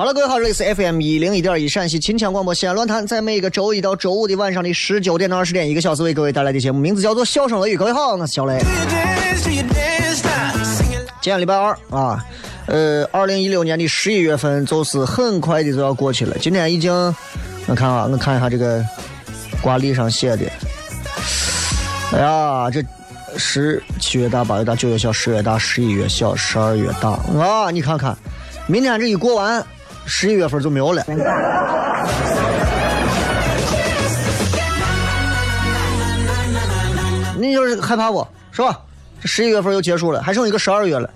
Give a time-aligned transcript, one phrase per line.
[0.00, 7.76] 好了，各位好，这里是 FM 一零一点一陕西秦腔广播西安论坛，在每个周一到周五的晚上的十九点到二十点，一个小时为各位带来的节目，名字叫做《笑声雷雨》。
[7.78, 8.58] 各位好，我是小雷。
[11.20, 12.24] 今天礼拜二啊，
[12.64, 16.34] 呃，二零一六年的十一月份就是很快的就要过去了。
[16.40, 16.90] 今天已经，
[17.66, 18.82] 我看啊，我看一下这个
[19.60, 20.50] 挂历上写的，
[22.14, 22.82] 哎呀，这
[23.36, 27.70] 十七月大、八月大、九月小、十月大、十一月小、十二月大啊！
[27.70, 28.16] 你看看，
[28.66, 29.62] 明天这一过完，
[30.12, 31.02] 十一月份就没有了。
[37.38, 38.78] 你就是害怕不是吧？
[39.22, 41.08] 这十一月份又结束了，还剩一个十二月了。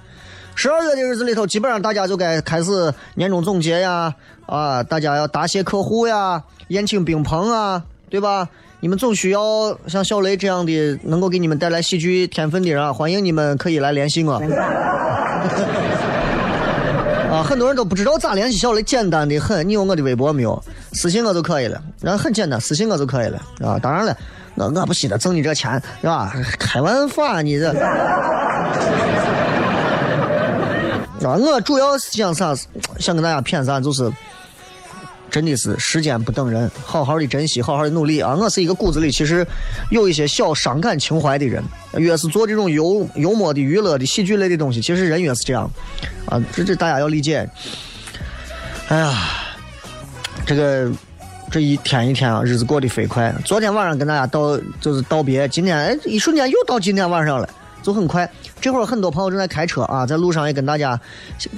[0.55, 4.15] 十二月的日子里头，基本上大家就该开始年终总结呀，
[4.47, 8.49] 啊，大家要答谢客户呀，宴请宾朋啊，对吧？
[8.81, 14.41] 你们总需要像小雷这样的能够给你们带来喜剧天分的人啊，欢迎你们可以来联系我。
[17.35, 19.69] 啊，很多人都不知道咋联系小雷，简单的很。
[19.69, 20.63] 你有我的微博没有？
[20.93, 23.77] 私信我就可以了，然后很简单，私信我就可以了啊。
[23.77, 24.17] 当然了，
[24.55, 26.33] 我我不稀得挣你这钱是吧？
[26.61, 27.71] 开玩笑，你这。
[31.25, 32.55] 啊，我主要是想啥？
[33.01, 33.81] 想跟大家骗啥？
[33.81, 34.09] 就是
[35.35, 38.37] 真的是时间不等人，好好的珍惜，好好的努力啊！
[38.37, 39.45] 我是一个骨子里其实
[39.91, 41.61] 有一些小伤感情怀的人，
[41.97, 45.69] 越是做这种幽幽默的、娱乐的、喜剧类的东西，其实人越是这样
[46.27, 46.41] 啊！
[46.53, 47.51] 这这大家要理解。
[48.87, 49.13] 哎呀，
[50.47, 50.89] 这个
[51.51, 53.35] 这一天一天啊，日子过得飞快。
[53.45, 57.51] 昨天晚上跟大家道就是道别，今天哎一瞬间又到今天晚上了，
[57.83, 58.31] 就很快。
[58.61, 60.99] 这会儿很多朋友正在开车啊，在路上也跟大家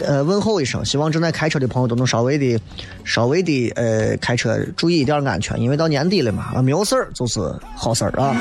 [0.01, 2.61] 呃问候一声，希望正在开车的朋友都能稍微的、
[3.05, 7.41] 稍微的呃开车注意一点安全，因为到年底了嘛，啊没有事儿就是
[7.77, 8.37] 好事儿啊。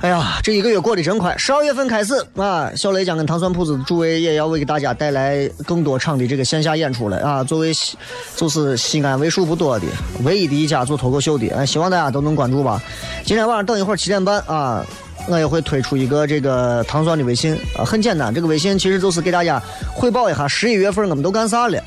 [0.00, 7.44] 哎呀，这一个月过得真快，十二月份开始啊，小雷将跟糖蒜铺子诸位也要为给大家带来更多场的这个线下演出了啊。
[7.44, 7.96] 作为西
[8.34, 9.86] 就是西安为数不多的
[10.24, 12.82] 唯一的一家做脱口秀的，哎，希望大家都能关注吧。
[13.24, 14.84] 今天晚上等一会儿七点半啊。
[15.28, 19.62] 我也会推出一个这个糖蒜的微信啊，很简单，这个微信其实就是给大家
[19.94, 21.78] 汇报一下十一月份我们都干啥了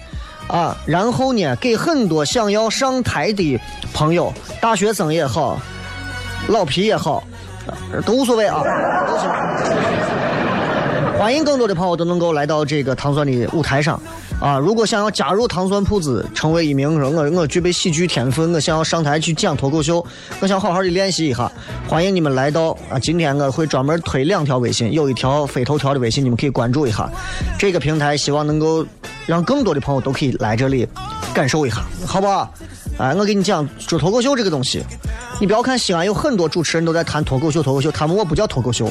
[0.47, 3.59] 啊，然后呢，给很多想要上台的
[3.93, 5.59] 朋友，大学生也好，
[6.47, 7.23] 老皮也好，
[8.05, 8.63] 都无所谓啊，
[9.07, 9.29] 都行。
[11.17, 13.99] 欢迎更多的朋友都能够来到这个糖蒜的舞台上
[14.39, 14.57] 啊！
[14.59, 20.05] 如果想要加入糖蒜铺子，成为一名说我我具备喜剧天分，我想要上台去讲脱口秀，
[20.39, 21.51] 我想好好的练习一下，
[21.87, 22.99] 欢迎你们来到啊！
[22.99, 27.09] 今天我会专门推两条微信，有一条非头条的微信，你们可以关注一下。
[27.57, 28.85] 这个平台希望能够
[29.25, 30.87] 让更多的朋友都可以来这里
[31.33, 32.53] 感受一下，好不好？
[32.97, 34.83] 哎，我给你讲说脱口秀这个东西，
[35.39, 38.89] 你不要看西安有很多主持人都在谈脱口秀，脱口秀，他们我不叫脱口秀。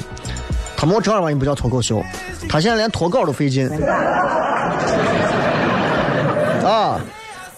[0.76, 2.02] 他们我正儿八经不叫脱口秀，
[2.48, 3.70] 他现在连脱稿都费劲。
[6.64, 7.00] 啊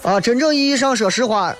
[0.02, 0.20] 啊！
[0.20, 1.54] 真正意义上说实话，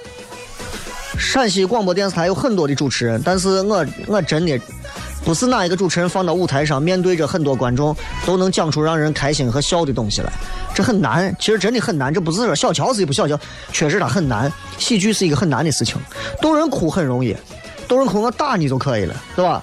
[1.18, 4.60] 陕西广播电视台有很多的主持人，但是我我真的
[5.24, 10.32] 不是哪一个主持人放到舞台上，面对着很多观众，都能讲出让人开心和笑的东西来。
[10.74, 12.12] 这很难，其实真的很难。
[12.12, 13.38] 这不是说小乔是一不小乔，
[13.72, 14.52] 确实它很难。
[14.78, 15.96] 喜剧是一个很难的事情，
[16.40, 17.36] 逗人哭很容易，
[17.88, 19.62] 逗人哭我打你就可以了，对吧？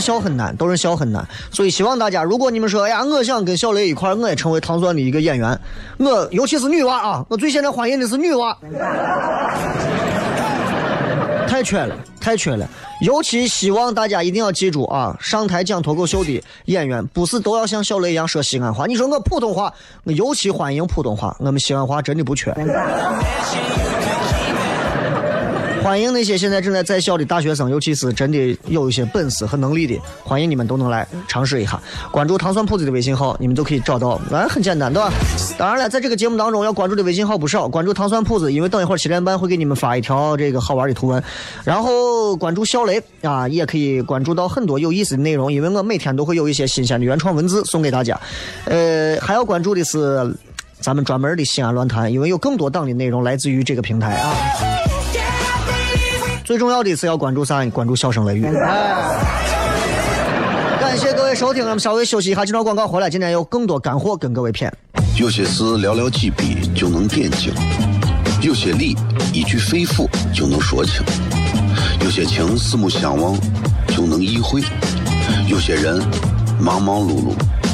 [0.00, 1.26] 笑很难，逗人笑很难。
[1.50, 5.60] 所以希望大家，如果你们说，哎呀，我想跟小雷一块，我也成为唐钻的一个演员，
[5.98, 8.56] 我尤其是女娃啊，我最现在欢迎的是女娃。
[11.46, 12.66] 太缺了，太缺了！
[13.02, 18.86] 尤其希望大家一定要记住啊，上台讲脱口秀的演员不是都要像小雷一样说西安话。
[18.86, 19.72] 你说我普通话，
[20.04, 22.54] 我尤其欢迎普通话，我们西安话真的不缺。
[25.82, 31.80] 欢迎那些现在正在在校的大学生，尤其是真的有一些本事和能力的，欢迎你们都能来尝试一下。
[32.12, 34.20] 关注糖蒜铺子的微信号，你们都可以找到。
[34.30, 35.10] 哎，很简单，对吧？
[35.58, 41.22] 当然了，在这个节目当中要关注的微信号不少，关注糖蒜铺子，因为等一会儿七点半会给你们发一条这个好玩的图文。
[41.64, 48.20] 然后关注小雷啊，也可以关注到很多有意思的内容，因为我每天都会有一些新鲜的原创文字送给大家。
[48.66, 50.36] 呃，还要关注的是
[50.80, 54.36] 咱们专门的西安论坛，因为有更多档的内容来自于这个平台啊。
[56.50, 57.64] 最重要的是要关注啥？
[57.66, 58.42] 关注笑声雷雨。
[60.80, 64.68] 感谢各位收听，我们稍微休息一下，这段广告回来，今天有更多干货跟各位谝。
[65.16, 67.54] 有些事寥寥几笔就能点睛，
[68.42, 68.96] 有些理
[69.32, 71.04] 一句肺腑就能说清，
[72.02, 73.38] 有些情四目相望
[73.86, 74.60] 就能意会，
[75.46, 76.02] 有些人
[76.60, 77.32] 忙忙碌碌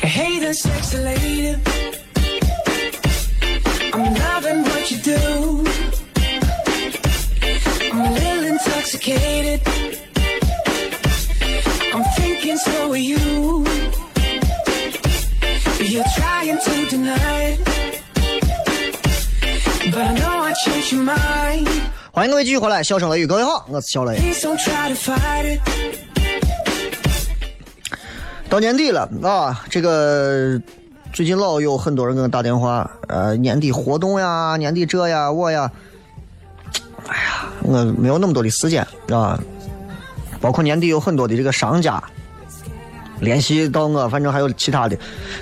[0.00, 1.56] Hey there, sexy lady.
[3.92, 5.64] I'm loving what you do.
[7.90, 9.60] I'm a little intoxicated.
[11.92, 13.66] I'm thinking so are you.
[15.80, 17.58] You're trying to deny it.
[19.90, 21.68] But I know I changed your mind.
[22.12, 24.16] 欢迎各位继续回来，笑声雷雨，各位好，我是小雷。
[24.18, 26.01] Please don't try to fight it.
[28.53, 30.61] 到年底了啊，这个
[31.11, 35.71] 最近老有很多人给我打电话，呃，年底活动呀，年底这呀我呀，
[37.07, 39.41] 哎呀，我没有那么多的时间啊。
[40.39, 41.99] 包括年底有很多的这个商家
[43.21, 44.95] 联系到我，反正还有其他的，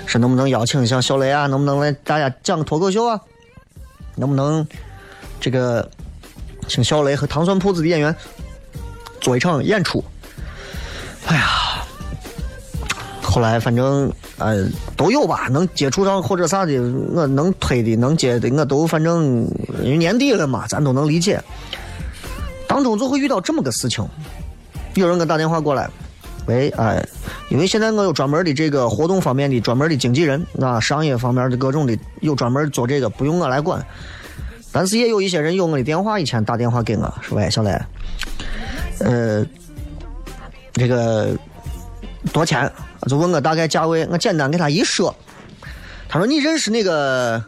[0.06, 3.20] 说能不能邀请一下小雷啊，能不能来大家讲个脱口秀啊，
[4.16, 4.66] 能不能
[5.38, 5.86] 这个
[6.66, 8.16] 请小雷和糖蒜铺子的演员
[9.20, 10.02] 做一场演出？
[11.26, 11.61] 哎呀。
[13.32, 16.78] 后来反正呃都有吧，能接触上或者啥的，
[17.14, 19.48] 我能推的能接的，我都反正
[19.82, 21.42] 因为年底了嘛，咱都能理解。
[22.68, 24.06] 当中就会遇到这么个事情，
[24.96, 25.88] 有人给我打电话过来，
[26.44, 27.02] 喂，哎，
[27.48, 33.82] 因为现在我有专门的这个活动方面的专门的经纪人啊，商业方面的各种的有专门做这个，不用我来管。
[34.70, 37.80] 但是也有一些人有我的电话，以前打电话给我说，喂，小雷，
[39.00, 39.42] 呃，
[40.74, 41.30] 这个
[42.30, 42.70] 多少钱？
[43.08, 45.14] 就问我大概价位，我简单给他一说，
[46.08, 47.42] 他说你认识那个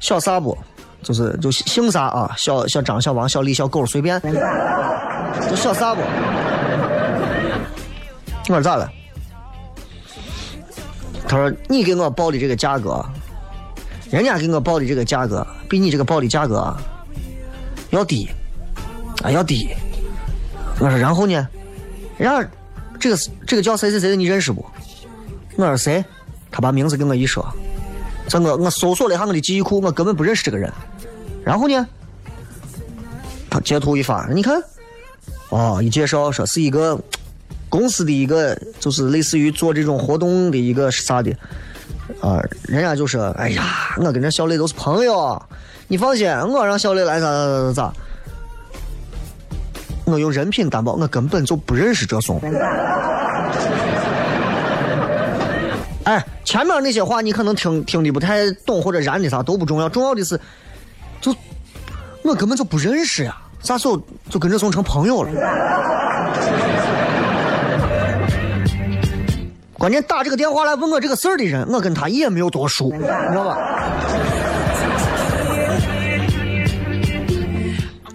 [0.00, 0.56] 小啥不？
[1.02, 2.32] 就是就姓啥啊？
[2.36, 4.20] 小小张、小王、小李、小狗随便，
[5.50, 6.00] 就小啥不？
[8.48, 8.88] 我说咋了？
[11.26, 13.04] 他说你给我报的这个价格，
[14.10, 16.76] 人家给我报的这个价格比你这个报的价格
[17.90, 18.28] 要低，
[19.22, 19.70] 啊要低。
[20.78, 21.48] 我说然后呢？
[22.18, 22.48] 人家
[23.02, 24.64] 这个这个叫谁谁谁的你认识不？
[25.56, 26.04] 我说谁？
[26.52, 27.44] 他把名字给我一说，
[28.28, 30.72] 这我我搜索了一下我的记忆库，我根本不认识这个人。
[31.44, 31.84] 然后呢，
[33.50, 34.62] 他截图一发，你看，
[35.48, 36.96] 哦，一介绍说是一个
[37.68, 41.32] 公司的一个，就是类似于做这种活动的一个啥的，
[42.20, 45.42] 啊、人家就说，哎呀，我跟这小雷都是朋友，
[45.88, 47.94] 你放心，我让小雷来咋咋咋咋咋。
[50.04, 52.40] 我用人品担保，我根本就不认识这怂。
[56.04, 60.38] 哎，前面那些话你可能听听的不太懂，或者燃的啥都不重要，重要的是，
[61.20, 61.32] 就
[62.22, 63.96] 我根本就不认识呀，啥时候
[64.28, 65.30] 就跟这怂成朋友了？
[69.74, 73.58] 关键打这个电话来问我这个事儿的人，我跟他也没有多熟，你知道吧？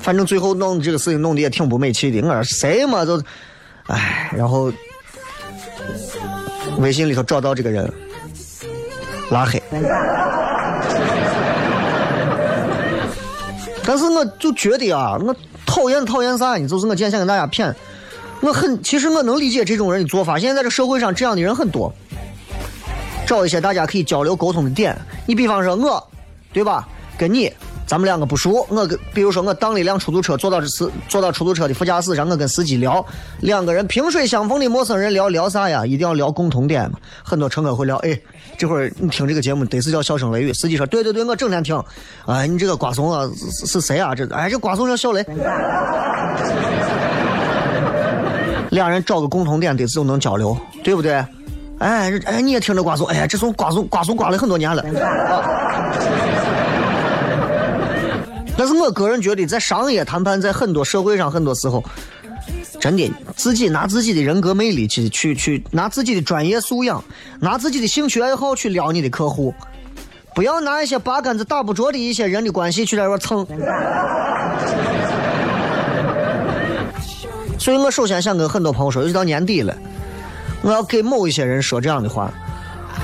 [0.08, 2.26] 反正最后弄这个事情弄得也挺不美气的。
[2.26, 3.22] 我说谁嘛，就
[3.88, 4.72] 哎，然后
[6.78, 7.92] 微信里头找到这个人，
[9.30, 9.62] 拉黑。
[13.84, 15.36] 但是我就觉得啊，我
[15.66, 16.66] 讨厌讨厌啥呢？
[16.66, 17.76] 就是我今天想跟大家骗，
[18.40, 20.40] 我很其实我能理解这种人的做法。
[20.40, 21.94] 现在在这社会上这样的人很多，
[23.26, 24.98] 找一些大家可以交流沟通的点。
[25.26, 26.02] 你比方说我，
[26.54, 26.88] 对吧？
[27.18, 27.52] 跟你，
[27.88, 33.04] 咱们两个不熟，我跟比如说我当了一辆出租车，坐到这司坐到出租车的副驾驶上，我跟司机聊，
[33.40, 35.86] 两个人萍水相逢的陌生人聊聊啥呀？
[35.86, 37.00] 一定要聊共同点嘛。
[37.24, 38.20] 很多乘客会聊，哎，
[38.58, 40.52] 这会儿你听这个节目得是叫笑声雷雨。
[40.54, 41.82] 司机说，对对对，我整天听。
[42.26, 43.26] 哎，你这个瓜怂啊，
[43.66, 44.14] 是谁啊？
[44.14, 45.26] 这哎，这瓜怂叫小雷。
[48.72, 51.14] 两人找个共同点，得是就能交流，对不对？
[51.80, 54.84] 哎，哎，你也听着瓜怂，哎呀，这从瓜怂瓜怂瓜了很多年了。
[58.58, 61.84] 但是我个人觉得，在商业谈判，在很多社会上，很多时候，
[62.80, 67.04] 真的自己拿自己的人格魅力去去去，拿自己的专业素养，
[67.40, 69.54] 拿自己的兴趣爱好去撩你的客户，
[70.34, 73.46] 不要拿一些八竿子打不着的一些人的关系去在这蹭。
[77.60, 79.78] 所以我首先想跟很多朋友说，尤其到年底了，
[80.64, 82.34] 我要给某一些人说这样的话：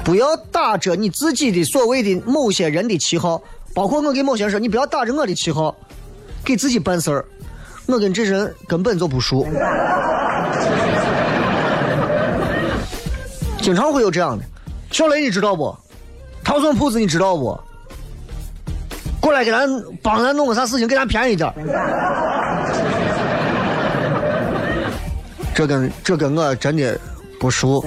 [0.03, 3.39] 不要打着你自己的所谓的某些人的旗号。
[3.74, 5.75] 包括我给某些人说，你不要打着我的旗号，
[6.46, 7.25] 给自己办事儿。
[7.86, 9.46] 我跟这人根本就不熟，
[13.62, 14.44] 经常会有这样的。
[14.92, 15.75] 小雷，你知道不？
[16.44, 17.60] 糖蒜铺子你知道不？
[19.20, 19.68] 过来给咱
[20.01, 21.51] 帮咱弄个啥事情，给咱便宜点
[25.56, 27.00] 这跟这跟我真的
[27.39, 27.84] 不熟。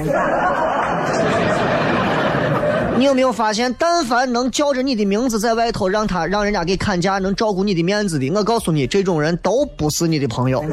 [2.98, 10.64] 你有没有发现，但凡能叫着你的名字在外头让他让人家给砍价，能照顾你的面子的，我告诉你，这种人都不是你的朋友。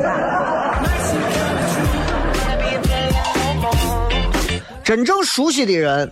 [4.84, 6.10] 真正熟悉的人，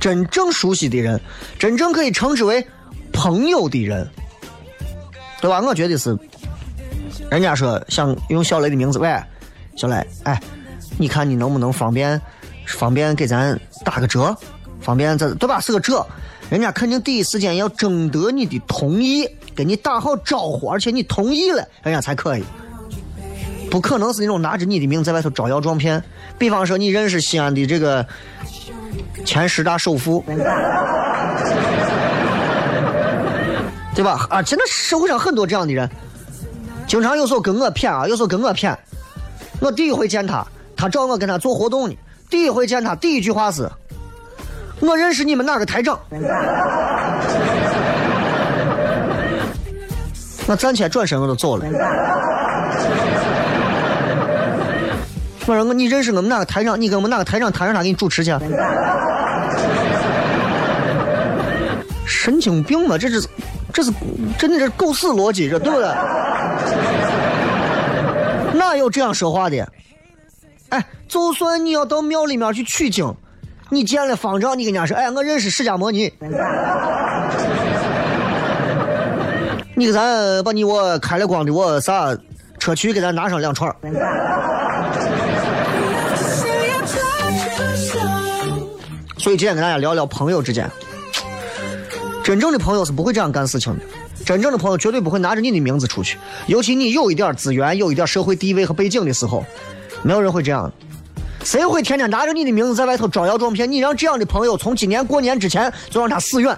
[0.00, 1.20] 真正熟悉的人，
[1.58, 2.66] 真正可以称之为
[3.12, 4.08] 朋友的人，
[5.40, 5.60] 对吧？
[5.60, 6.16] 我觉得是。
[7.30, 9.14] 人家说想用小雷的名字，喂，
[9.76, 10.40] 小雷，哎，
[10.98, 12.20] 你看你能不能方便
[12.66, 14.36] 方便给咱打个折？
[14.80, 15.60] 方便这对吧？
[15.60, 16.06] 是个这，
[16.48, 22.44] 人家肯定第一时间要征得你的同意，跟你打好招呼，而且你同意了，人家才可以。
[23.70, 26.02] 不可能是那种拿着你的名在外头招摇撞骗。
[26.38, 28.04] 比方说，你认识西安的这个
[29.24, 30.24] 前十大首富，
[33.94, 34.26] 对吧？
[34.30, 35.88] 啊，现在社会上很多这样的人，
[36.88, 38.76] 经常有时候跟我谝啊，有时候跟我谝。
[39.60, 40.44] 我第一回见他，
[40.74, 41.94] 他找我跟他做活动呢。
[42.28, 43.70] 第一回见他，第一句话是。
[44.80, 45.98] 我认识你们哪个台长？
[50.46, 51.64] 我暂且转身我就走了。
[55.46, 56.80] 我说我你认识我们哪个台长？
[56.80, 58.32] 你跟我们哪个台长谈上他给你主持去？
[62.06, 62.98] 神经病吧！
[62.98, 63.26] 这是，
[63.72, 63.92] 这是
[64.36, 65.86] 真的是狗屎逻辑，这对不对？
[68.58, 69.66] 哪有这样说话的？
[70.70, 73.14] 哎，就算你要到庙里面去取经。
[73.70, 76.12] 你见了方丈，你跟人家说：“哎，我认识释迦摩尼。”
[79.76, 82.14] 你给咱把你我开了光的我啥
[82.58, 83.74] 车去给咱拿上两串。
[89.16, 90.68] 所以今天跟大家聊聊朋友之间，
[92.24, 93.84] 真正的朋友是不会这样干事情的。
[94.24, 99.44] 真正的朋友绝对不会拿着你的名字出去，尤其你有一点资源、有一点社会地位和背景的时候，
[100.02, 100.70] 没有人会这样。
[101.44, 103.70] 谁会天天拿着你的名字在外头招摇撞骗？
[103.70, 106.56] 你让这样的朋友从今年过年之前就让他死远。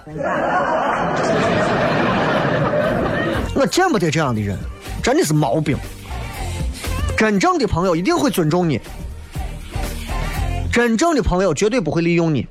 [3.55, 4.57] 我见不得这样的人，
[5.01, 5.77] 真的是毛病。
[7.15, 8.79] 真正的朋友一定会尊重你，
[10.71, 12.47] 真正的朋友绝对不会利用你。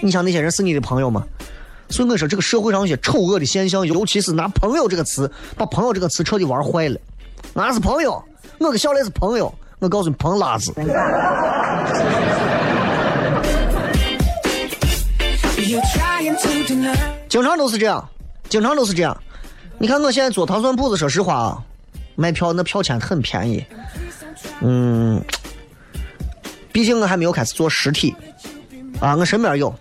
[0.00, 1.24] 你想那些人是你的朋友吗？
[1.88, 6.98] 所以我说，这个社会上有些丑恶的现象，尤其是拿“朋友”这个词，把“朋友”这个词彻底玩坏了。
[7.54, 8.22] 俺是朋友，
[8.58, 9.52] 我跟小雷是朋友。
[9.82, 10.72] 我告诉你，碰拉子。
[17.28, 18.08] 经常都是这样，
[18.48, 19.16] 经常都是这样。
[19.78, 21.58] 你看我现在做糖蒜铺子，说实话啊，
[22.14, 23.66] 卖票那票钱很便宜。
[24.60, 25.20] 嗯，
[26.70, 28.14] 毕竟我还没有开始做实体
[29.00, 29.16] 啊。
[29.16, 29.74] 我身边有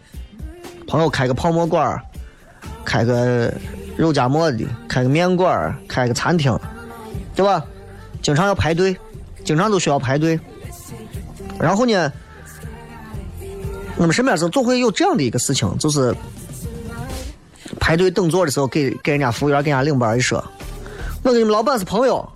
[0.88, 2.02] 朋友开个泡馍馆
[2.84, 3.54] 开个
[3.96, 6.60] 肉夹馍的，开个面馆开个餐厅，
[7.36, 7.64] 对吧？
[8.24, 8.98] 经常要排队。
[9.44, 10.40] 经常都需要排队，
[11.60, 12.12] 然后呢，
[13.98, 16.16] 我们身边是总会有这样的一个事情，就是
[17.80, 20.44] 排队等座的时候，给给人家服务员给人家领班一说，
[21.24, 22.28] 我跟你们老板是朋友，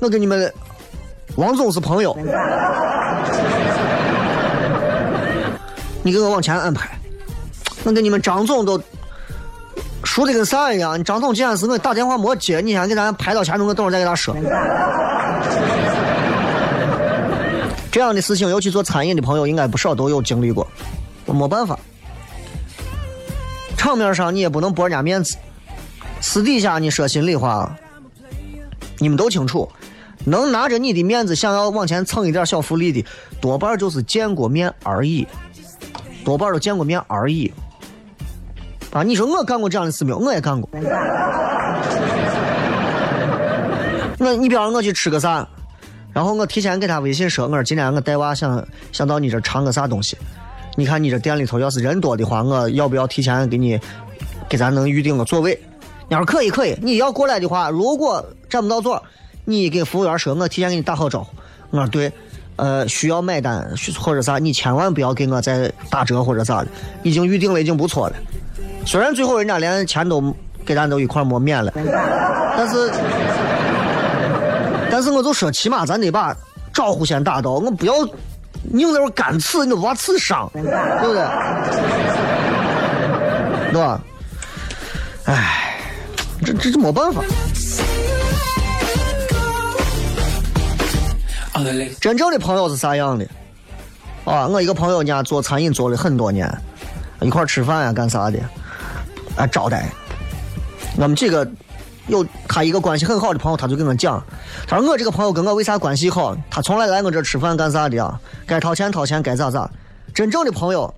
[0.00, 0.52] 我跟你们
[1.36, 2.16] 王总是朋友，
[6.02, 6.90] 你给我往前安排。
[7.84, 8.78] 我跟你们张总都
[10.04, 11.02] 熟的跟啥一样。
[11.04, 14.34] 张总今天是我打电话没接，你先给咱排到前头，我等会再给他说。
[17.90, 20.66] 这样的事情，尤其做餐饮的朋友，应该不少都有经历过。
[21.26, 21.78] 没办法，
[23.76, 25.36] 场面上你也不能驳人家面子，
[26.20, 27.76] 私底下你说心里话，
[28.98, 29.68] 你们都清楚。
[30.24, 33.04] 能拿着你的面子想要往前蹭一点小福利的，
[33.40, 35.26] 多半就是见过面而已，
[36.24, 37.50] 多半都见过面而已。
[38.90, 40.18] 啊，你说我干过这样的事没有？
[40.18, 40.68] 我也干过。
[44.18, 45.48] 我你比方我去吃个啥，
[46.18, 50.18] 然后我提前给他微信说，我说今天我带娃想想到你这尝个啥东西。
[50.74, 53.78] 你看你这店里头要是人多的话，我要不要提前给你
[54.48, 55.56] 给咱能预定个座位？
[56.08, 59.00] 你说可以可以，你要过来的话，如果占不到座。
[59.44, 61.30] 你给服务员说，我提前给你打好招呼。
[61.70, 62.12] 我说对，
[62.56, 63.64] 呃，需要买单
[63.96, 66.68] 或者啥，你千万不要给我再打折或者咋的，
[67.04, 68.16] 已经预定了，已经不错了。
[68.84, 70.34] 虽然最后人家连钱都
[70.66, 71.72] 给咱都一块没免了，
[72.56, 72.90] 但是，
[75.12, 76.36] 我就说，起码咱得把
[76.72, 77.94] 招呼先打到，我不要
[78.62, 81.24] 拧在这干刺，你都把刺伤，对不对？
[83.72, 84.00] 对吧？
[85.24, 85.78] 哎，
[86.44, 87.22] 这这这没办法。
[92.00, 93.26] 真正的朋友是啥样的？
[94.24, 96.48] 啊，我一个朋友家做餐饮做了很多年，
[97.20, 98.38] 一块吃饭呀，干啥的，
[99.36, 99.88] 啊，招待。
[100.96, 101.46] 我们几个
[102.08, 104.22] 有他一个关系很好的朋友，他就跟我讲，
[104.66, 106.36] 他说我这个朋友跟我为啥关系好？
[106.50, 108.20] 他从来来我这吃饭干啥的啊？
[108.46, 109.70] 该掏钱掏钱，该咋咋。
[110.14, 110.92] 真正的朋友，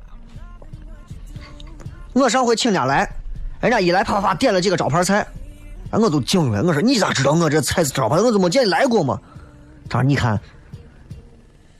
[2.13, 3.11] 我上回请人家来，
[3.61, 5.27] 人家一来啪啪点了几个招牌菜，
[5.91, 6.63] 我都惊了。
[6.63, 8.17] 我说你咋知道我这菜是招牌？
[8.17, 9.21] 我怎么见你来过嘛？
[9.89, 10.41] 他说：“你看，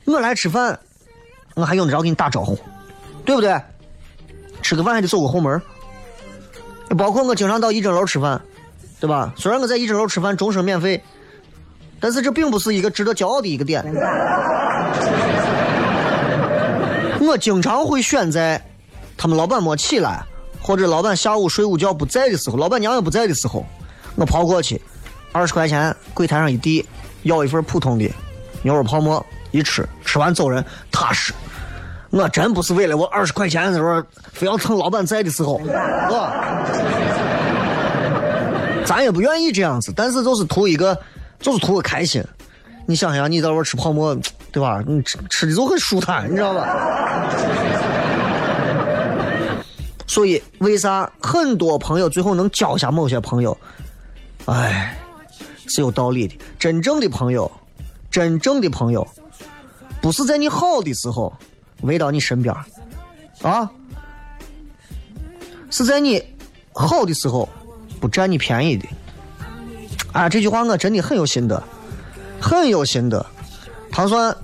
[0.05, 0.77] 我来吃饭，
[1.55, 2.59] 我还用得着给你打招呼，
[3.23, 3.59] 对不对？
[4.61, 5.59] 吃个饭还得走个后门
[6.97, 8.39] 包括我经常到一整楼吃饭，
[9.01, 9.33] 对吧？
[9.35, 11.03] 虽然我在一整楼吃饭终身免费，
[11.99, 13.83] 但是这并不是一个值得骄傲的一个点。
[17.19, 18.63] 我经常会选在
[19.17, 20.23] 他们老板没起来，
[20.61, 23.65] 或者老板下午睡午觉不在的时候，老板娘也不在的时候，
[24.15, 24.81] 我跑过去，
[25.31, 26.85] 二十块钱柜台上一递。”
[27.23, 28.11] 要一份普通的
[28.63, 31.31] 牛肉泡馍，一吃吃完走人，踏实。
[32.09, 36.65] 我真不是为了我二十块钱的时候，非要蹭老板在的时候，啊，
[38.91, 40.99] 咱也不愿意这样子，但是就是图一个，
[41.39, 42.21] 就是图个开心。
[42.85, 44.13] 你想想，你在这吃泡馍，
[44.51, 44.83] 对吧？
[44.85, 46.67] 你吃吃的就很舒坦，你知道吧？
[50.05, 53.57] 所以，为啥很多朋友最后能交下某些朋友？
[54.47, 54.97] 哎。
[55.67, 56.37] 是有道理的。
[56.59, 57.49] 真正的朋友，
[58.09, 59.07] 真正的朋友，
[60.01, 61.33] 不是在你好的时候
[61.83, 62.53] 围到你身边
[63.41, 63.71] 啊，
[65.69, 66.21] 是在你
[66.73, 67.47] 好的时候
[68.01, 68.85] 不占你便宜的。
[70.11, 71.63] 啊，这句话我真的很有心得，
[72.41, 73.25] 很有心得。
[73.91, 74.35] 糖蒜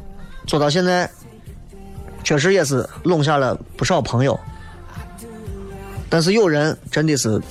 [0.45, 1.09] 做到现在，
[2.23, 4.39] 确实也是拢下了不少朋友，
[6.09, 7.41] 但是有人真的是。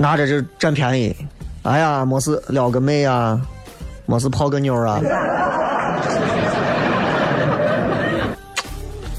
[0.00, 1.16] 拿着就占便宜，
[1.64, 3.40] 哎呀，没事撩个妹啊，
[4.06, 5.00] 没事泡个妞啊，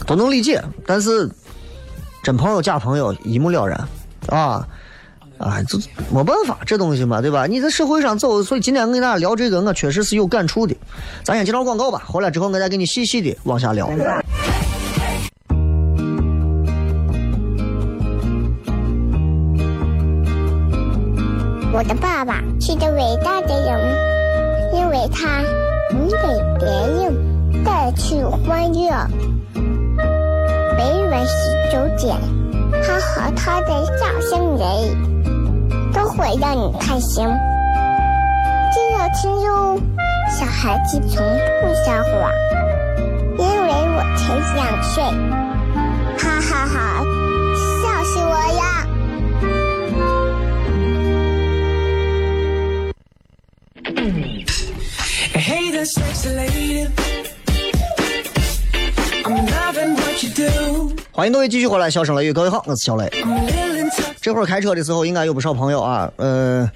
[0.07, 0.63] 都能理解。
[0.85, 1.29] 但是
[2.23, 3.77] 真朋友假朋友一目了然
[4.29, 4.67] 啊
[5.37, 5.77] 啊，这
[6.11, 7.47] 没办法，这东西嘛，对吧？
[7.47, 10.75] 你在社会上走，所以今天我跟大家聊这个，我确实是有感触的。
[11.23, 13.89] 咱先接着广告吧，回来之后我再给你细细的往下聊。
[21.71, 23.79] 我的爸爸是个伟大的人，
[24.73, 25.41] 因为他
[25.91, 26.17] 能给
[26.59, 29.07] 别人带去欢乐。
[30.75, 32.17] 每晚十九点，
[32.85, 34.65] 他和他的笑声人，
[35.93, 37.27] 都会让你开心。
[38.71, 39.79] 记得听哟，
[40.37, 41.25] 小孩子从
[41.61, 42.31] 不撒谎，
[43.37, 44.21] 因为我才
[44.55, 45.03] 两岁。
[46.17, 46.75] 哈哈哈，
[47.81, 48.59] 笑死我了！
[61.11, 63.09] 欢迎各位继续回来，笑声雷雨，各位好，我是小雷。
[64.21, 66.69] 这会儿开车的时候，应该有不少朋友啊，呃，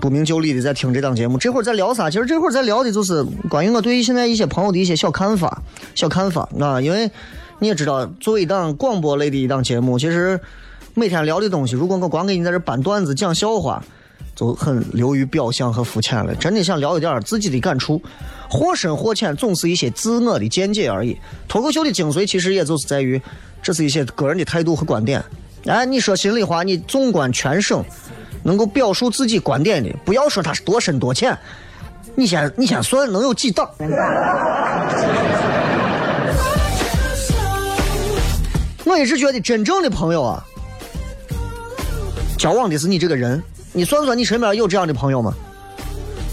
[0.00, 1.38] 不明就里的在听这档节目。
[1.38, 2.10] 这会儿在聊啥？
[2.10, 5.62] 其实这会儿在聊的就是关于我对于现在一些朋友的一些小看法、
[5.94, 6.80] 小看法啊。
[6.80, 7.10] 因为
[7.58, 10.40] 你也知道，作为一档广播类的一档节目，其实
[10.94, 13.82] 每天聊的东西，如果我光给你在这搬段子、讲笑话。
[14.34, 16.34] 就很流于表象和肤浅了。
[16.34, 18.00] 真的想聊一点自己的感触，
[18.48, 21.18] 或深或浅，总是一些自我的见解而已。
[21.48, 23.20] 脱口秀的精髓其实也就是在于，
[23.62, 25.22] 这是一些个人的态度和观点。
[25.66, 27.84] 哎，你说心里话，你纵观全省，
[28.42, 31.38] 能够表述自己观点的，不要说他是多深多浅，
[32.14, 33.68] 你先你先算能有几档？
[38.84, 40.44] 我一直觉得真正的朋友啊，
[42.36, 43.42] 交往的是你这个人。
[43.72, 45.32] 你算算，你身边有这样的朋友吗？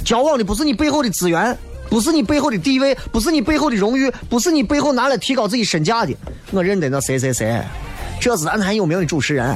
[0.03, 1.55] 交往的不是你背后的资源，
[1.89, 6.15] 不是你背后的地位，不是你背后的荣誉，不是你背后拿来提高自己身价的。
[6.51, 7.61] 我认得那谁谁谁，
[8.19, 9.55] 这是咱很有名的主持人。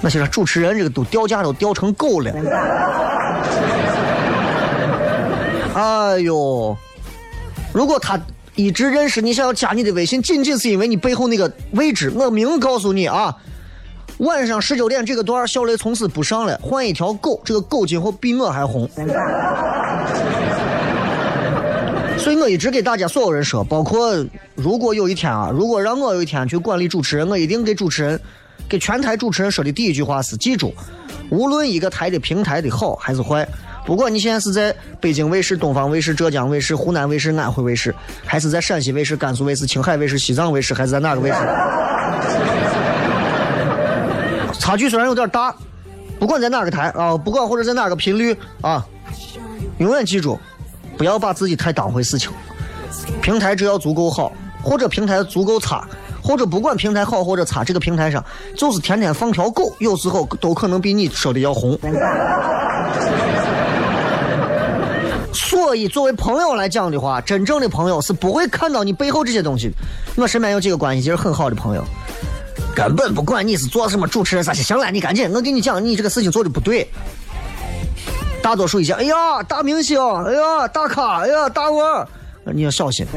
[0.00, 2.32] 那些主持人这个都掉价都掉成狗了。
[5.74, 6.76] 哎呦，
[7.72, 8.18] 如果他
[8.54, 13.36] 一直认识你，想要加你的微信，仅仅是因为你背后那个位置，我明告诉你啊。
[14.18, 18.88] 晚上十九点这个段小雷从此不上了，换一条狗，这个狗今后比我还红。
[22.18, 24.12] 所以我一直给大家所有人说，包括
[24.56, 28.20] 如果有一天啊，如果让我有一天去管理主持人，我一定给主持人，
[28.68, 30.74] 给全台主持人说的第一句话是：记住，
[31.30, 33.48] 无论一个台的平台的好还是坏，
[33.86, 37.94] 不管你现在是在北京卫视、东方卫视、浙江卫视、湖南卫视、安徽卫视，
[38.26, 41.36] 还是在陕西卫视、甘肃卫视、青海卫视、西藏卫视，还是在哪个卫视？
[44.68, 45.54] 差距虽然有点大，
[46.20, 48.84] 不管在哪个台啊，不管或者在哪个频率啊，
[49.78, 50.38] 永远记住，
[50.98, 52.30] 不要把自己太当回事情。
[53.22, 54.30] 平台只要足够好，
[54.62, 55.88] 或者平台足够差，
[56.22, 58.22] 或者不管平台好或者差，这个平台上
[58.54, 61.78] 就是天天放条狗，有时候都可能比你说的要红。
[65.32, 69.74] 所以，作为朋友来讲的话，真正的朋友是不会看到你背后这些东西的。
[70.16, 71.82] 我身边有几个关系其实很好的朋友。
[72.78, 76.88] 根本不管你是做什么主持人啥些，行了，你赶紧，我跟你讲，你这个事情做的不对。
[78.40, 82.06] 大多数一些，哎呀，大明星，哎呀，大咖，哎呀，大腕，
[82.54, 83.04] 你要小心。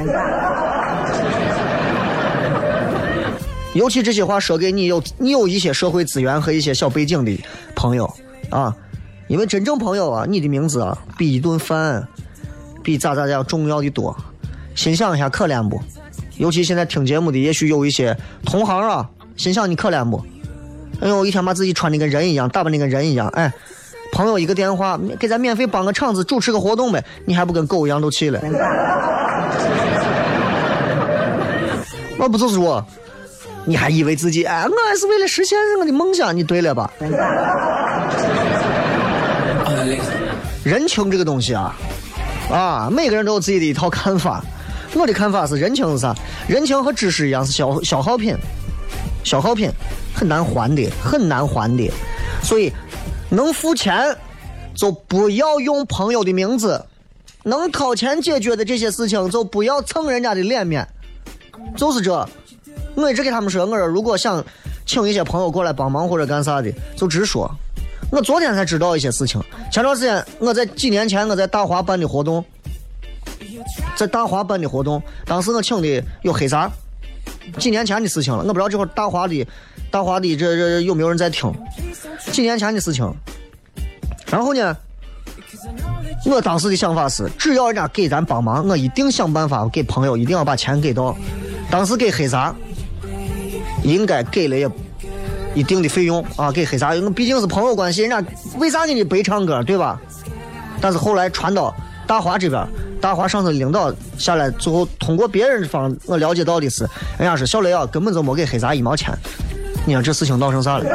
[3.76, 7.40] 尤其这些话说给你有你有一些社会资源和一些小背景的
[7.76, 8.12] 朋友
[8.50, 8.76] 啊，
[9.28, 12.08] 因为真正朋友啊，你的名字啊，比一顿饭，
[12.82, 14.18] 比咋咋样重要的多。
[14.74, 15.80] 心想一下，可怜不？
[16.38, 19.08] 尤其现在听节目的，也许有一些同行啊。
[19.38, 20.24] 心想你可怜不？
[21.02, 23.28] 哎呦，一天把自己穿的跟人一样，打扮的跟人一样。
[23.30, 23.52] 哎，
[24.12, 28.40] 朋友一个电话，给咱免费帮个场子，主持个活动呗，你还不跟狗一样都去了？
[32.20, 32.86] 我不就是我？
[33.66, 36.36] 你还以为自己哎，我还是为了实现我的梦想？
[36.36, 36.92] 你对了吧？
[40.64, 41.76] 人情这个东西啊，
[42.52, 44.44] 啊，每个人都有自己的一套看法。
[44.94, 46.16] 我的看法是，人情是啥？
[46.48, 48.36] 人情和知识一样是消消耗品。
[49.24, 49.70] 消耗品
[50.14, 51.92] 很难还的，很难还的，
[52.44, 52.72] 所以
[53.30, 54.16] 能付钱
[54.74, 56.84] 就不要用朋友的名字，
[57.44, 60.88] 能掏钱解决的这些事情就不要蹭人家的脸面，
[61.76, 62.28] 就是这。
[62.96, 64.44] 我一直给他们说，我说如果想
[64.86, 67.50] 请一些朋友过来帮忙或者干啥的，就直说。
[68.12, 72.44] 我昨天才知道一些事情，前段时间我在几年前我在大华办的活动，
[73.96, 76.70] 在大华办的活动，当时我请的有黑撒。
[77.58, 79.48] 几年前的事情了，我不知道这会儿大华的，
[79.90, 81.54] 大华的这这有没有人在听？
[82.32, 83.12] 几年前的事情。
[84.30, 84.76] 然后呢，
[86.26, 91.16] 我当时的想法是，只要人家给咱帮忙，我一定想办法给朋友，一定要把钱给到。
[91.70, 92.56] 当时给黑撒，
[93.84, 94.70] 应该给了也
[95.54, 98.24] 一定的费用啊，给黑撒，因为毕竟是朋友关系，人家
[98.58, 100.00] 为啥给你白唱歌，对吧？
[100.80, 101.74] 但是后来传到
[102.08, 102.66] 大华这边。
[103.02, 106.88] 大华上头领导下来之后，通过别人方我了解到的是，
[107.18, 109.12] 人家说小雷啊根本就没给黑撒一毛钱。
[109.86, 110.86] 你看这事情闹成啥了？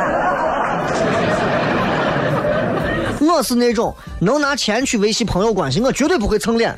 [3.20, 6.74] 我是那种能拿钱去维系朋友关系，我绝对不会蹭脸。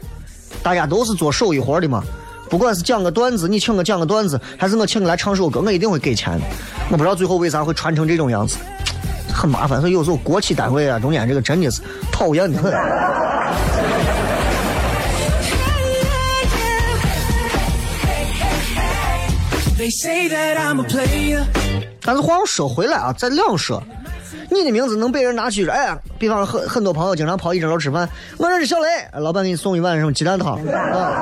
[0.63, 2.03] 大家都是做手艺活的嘛，
[2.49, 6.41] 不管是讲个段子，你请我讲个段子，还是我请你来唱首歌，我一定会给钱。
[6.91, 8.57] 我不知道最后为啥会传成这种样子，
[9.33, 9.79] 很麻烦。
[9.79, 12.73] 所以有时候国企单位啊，中间这个真的是讨厌的很。
[22.03, 23.83] 但是话又说回来啊，再两说，
[24.51, 28.89] 你的名字能被人拿去哎，比方说很很多朋友经常跑一整楼吃饭，我认识小雷，
[29.21, 31.13] 老板给你送一碗什么鸡蛋汤啊。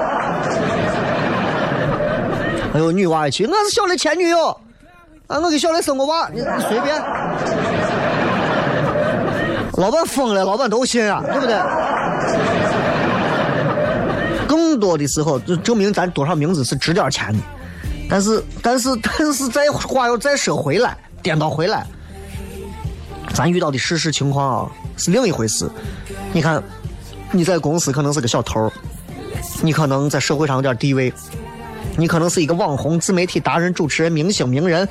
[2.72, 4.48] 还有女娃一去，我是小雷前女友，
[5.26, 6.94] 啊，我给小雷生过娃，你你随便。
[9.74, 11.56] 老板疯了，老板都信啊，对不对？
[14.46, 17.38] 更多的时候就证明咱多少名字是值点钱的。
[18.08, 21.86] 但是，但是， 但是，再话要再说回来，颠倒回来，
[23.34, 25.68] 咱遇到的事实情况啊，是另一回事。
[26.32, 26.62] 你看，
[27.32, 28.72] 你在公司可能是个小头儿，
[29.62, 31.12] 你可能在社会上有点地位，
[31.96, 34.88] 你可能是一个网红、自媒体达人、主持人、明星、名人，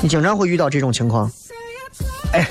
[0.00, 1.30] 你经常会遇到这种情况。
[2.32, 2.48] 哎，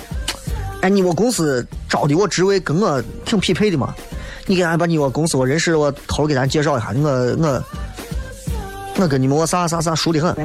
[0.82, 3.96] 哎，你我公司招的我职位跟我挺匹配的嘛？
[4.48, 7.64] 你给俺把你我公司我人事我头给咱介绍一下，我我
[9.02, 10.36] 我跟你们我啥啥啥熟的很。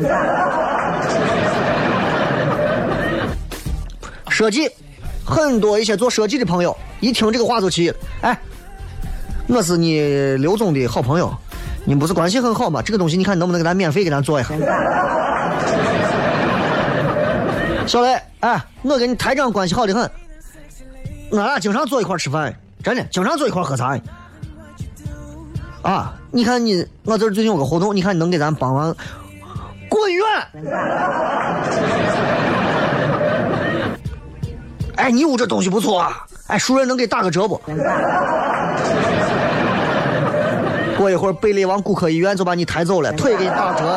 [4.30, 4.70] 设计，
[5.24, 7.96] 很多一些做设计的朋友一听这个话就气了。
[8.22, 8.38] 哎，
[9.46, 10.00] 我是你
[10.36, 11.30] 刘总的好朋友，
[11.84, 12.80] 你们不是关系很好吗？
[12.80, 14.54] 这个东西你看能不能给咱免费给咱做一下？
[17.86, 20.10] 小雷，哎，我跟你台长关系好的很，
[21.32, 23.98] 俺俩经常坐一块吃饭，真的，经常坐一块喝茶。
[25.86, 28.92] 啊，你看你，我这儿最近有个活动，你看你能给咱帮忙？
[29.88, 30.24] 滚远！
[34.96, 36.26] 哎，你屋这东西不错啊！
[36.48, 37.54] 哎，熟人能给打个折不？
[40.98, 43.96] 过一会儿，贝利王骨科医院就把你抬走了，腿给你打折，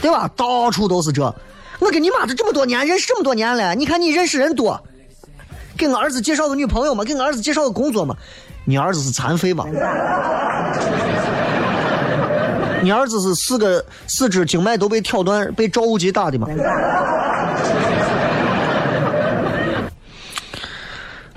[0.00, 0.26] 对吧？
[0.34, 1.22] 到处都是这。
[1.80, 4.82] 我跟你妈这这么多年认识这么多年了，你看你认识人多，
[5.82, 8.14] 给我儿子介绍个女朋友嘛，给我儿子介绍个工作嘛。
[8.64, 9.64] 你儿子是残废吗？
[12.80, 16.46] 你儿子是四个四肢经脉都被挑断，被赵无极打的吗？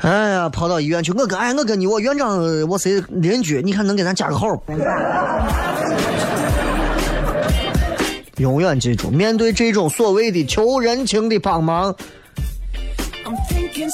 [0.01, 2.37] 哎呀，跑到医院去，我跟哎，我跟你我院长
[2.69, 4.47] 我谁邻居，你看能给咱加个号？
[8.37, 11.95] 永远记住，面对这种所谓的求人情的帮忙，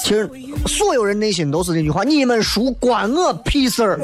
[0.02, 0.30] 其实
[0.66, 3.98] 所有人内心都是这句话：你们输关我屁事儿。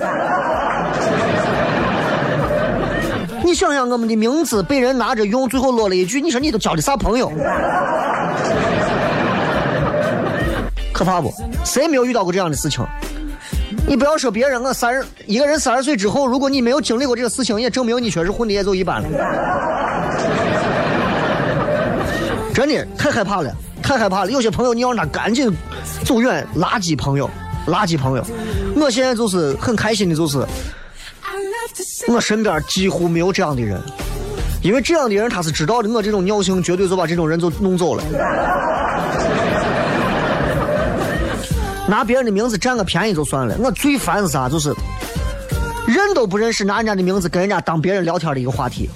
[3.45, 7.31] 你想想，我们的名字被人拿着用，最后落了一句：“你说你都交的啥朋友？”
[10.93, 11.33] 可怕不？
[11.64, 12.85] 谁没有遇到过这样的事情？
[13.87, 19.09] 你不要说别人，我三十一个人三十岁之后，如果你没有经历过这个事情，也证明你确实混的也就一般了。
[22.53, 24.31] 真的太害怕了，太害怕了。
[24.31, 25.51] 有些朋友你要让他赶紧
[26.05, 27.31] 走远，垃圾朋友，
[27.67, 28.25] 垃圾朋友。
[28.77, 30.47] 我现在就是很开心的，就是。
[32.09, 33.79] 我身边几乎没有这样的人，
[34.62, 38.03] 因为这样的人他是知道的，我这种尿性绝对就把这种人就弄走了。
[41.87, 44.49] 拿别人的名字占个便宜就算了，我最烦是啥？
[44.49, 44.75] 就是
[45.87, 48.88] 认都不认识，拿人家的名字跟人家当别人聊天的一个话题。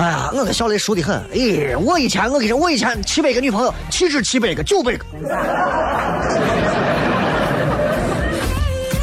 [0.00, 1.14] 哎呀，我跟小雷熟的很。
[1.30, 5.04] 哎，我以前我跟你说，我以前七百个女朋友，岂止七百个，九百个。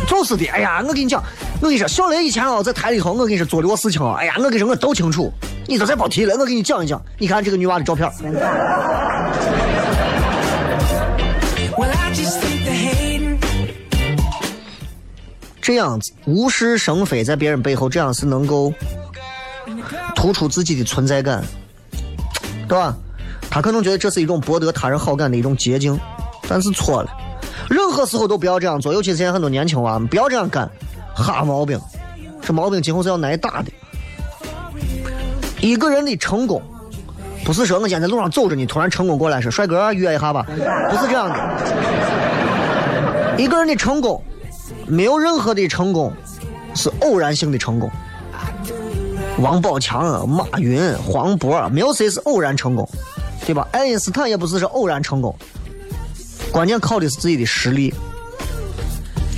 [0.07, 1.23] 就是的，哎呀，我跟你讲。
[1.61, 5.31] 我跟你说，小雷以前啊在台里头，我跟你说做的我事情啊，哎呀，我跟你说我都清楚。
[5.67, 6.99] 你都再别提了，我给你讲一讲。
[7.19, 8.11] 你看这个女娃的照片。
[15.61, 18.73] 这样子无事生非，在别人背后，这样是能够
[20.17, 21.43] 突出自己的存在感，
[22.67, 22.97] 对吧？
[23.51, 25.97] 他可能觉得这是一种博得他人好感的一种捷径，
[26.49, 27.09] 但是错了。
[27.69, 30.67] 任何时候都不要这样做，尤其是现在很多年轻娃们，不要这样干。
[31.13, 31.79] 哈毛病，
[32.41, 33.71] 这毛病今后是要挨打的。
[35.61, 36.59] 一个人的成功，
[37.45, 40.47] 不是说我今天在路上走着，你突然成功过来说帅哥约一下吧，
[40.89, 41.37] 不是这样的。
[43.37, 44.19] 一个人的成功，
[44.87, 46.11] 没有任何的成功
[46.73, 47.87] 是偶然性的成功。
[49.39, 52.87] 王宝强、马云、黄渤，没有谁是偶然成功，
[53.45, 53.67] 对吧？
[53.71, 55.35] 爱因斯坦也不是说偶然成功，
[56.51, 57.93] 关键靠的是自己的实力，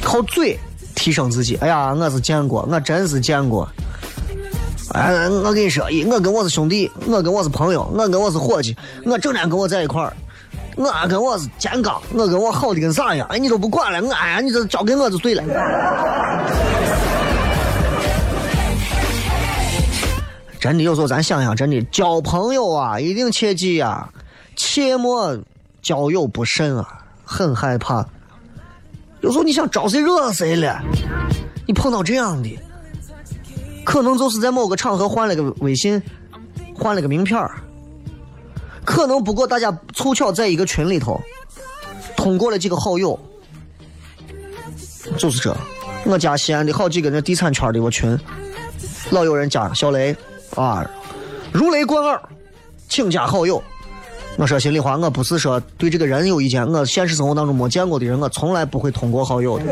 [0.02, 0.58] 靠嘴。
[0.96, 3.66] 提升自己，哎呀，我是见过，我真是见过。
[4.92, 10.12] 哎，我跟你说，我跟我是兄弟，我跟我是朋友，我跟我是伙计，我整天跟我在一块儿，
[10.76, 13.26] 我跟我是肩刚，我跟我好的跟啥一样？
[13.30, 15.42] 哎，你都不管了，我哎呀，你这交给我就对了。
[20.60, 24.12] 真的，有时候咱想想，真的交朋友啊，一定切记啊，
[24.58, 25.38] 切莫
[25.82, 28.06] 交友不慎啊，很害怕。
[29.22, 30.82] 有时候你想招谁惹谁了，
[31.65, 32.60] 你碰到这样的，
[33.86, 36.02] 可能就是在某个场合换了个微信，
[36.76, 37.39] 换了个名片
[38.84, 41.22] 可能不过大家凑巧在一个群里头，
[42.17, 43.17] 通过了几个好友，
[45.17, 45.56] 就是这。
[46.06, 48.17] 我加西安的好几个那地产圈的我群，
[49.12, 50.15] 老有人加小雷
[50.56, 50.88] 啊，
[51.52, 52.22] 如雷贯耳，
[52.88, 53.62] 请加好友。
[54.38, 59.66] 我说心里话，我不是说对这个人有意见，我现实生活当中没见过的人，我从来不会通过好友的。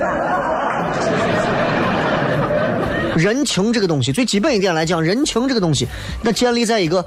[3.16, 5.88] 人情这个东西，最基本一点来讲，人情这个东西，
[6.22, 7.04] 那建立在一个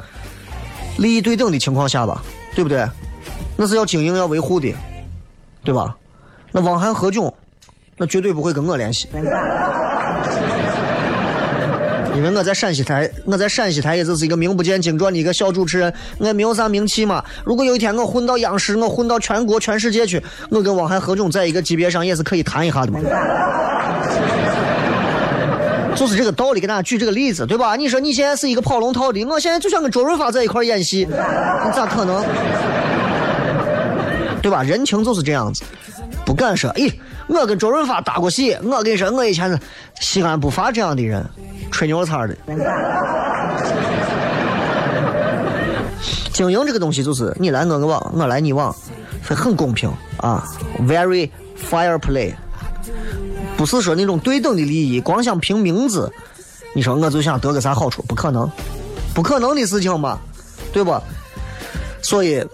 [0.99, 2.21] 利益对等的情况下吧，
[2.55, 2.85] 对不对？
[3.57, 4.75] 那是要经营要维护的，
[5.63, 5.97] 对吧？
[6.51, 7.33] 那汪涵何炅，
[7.97, 9.09] 那绝对不会跟我联系。
[12.21, 17.25] 因为我在陕西台，我在陕西台也就是一个名不见经传的一个小主持人，我也没有啥名气嘛。
[17.45, 23.01] 如果有一天我混到央视，我混到全国、全世界去，我跟汪涵、何炅在一个级别上也是可以谈一下的嘛。
[25.97, 27.75] 就是这个道理，给大家举这个例子，对吧？
[27.75, 32.23] 你说你现在是一个跑龙套的，我现在就想跟周润发在一块演戏，你咋可能？
[34.43, 34.63] 对吧？
[34.63, 35.63] 人情就是这样子，
[36.31, 36.71] 不敢说。
[36.75, 36.95] 咦，
[37.27, 39.59] 我跟周润发搭过戏，我跟你说，我以前是
[40.01, 41.29] 西安不乏这样的人，
[41.73, 42.37] 吹牛叉的。
[46.33, 48.73] 经营这个东西就是你来我个往，我来你往，
[49.27, 50.47] 会很公平啊
[50.83, 51.29] ，very
[51.69, 52.33] fair play，
[53.57, 56.09] 不是说那种对等的利益，光想凭名字，
[56.73, 58.49] 你说我就想得个啥好处，不可能，
[59.13, 60.17] 不可能的事情嘛，
[60.73, 60.97] 对不？
[62.03, 62.47] 所以。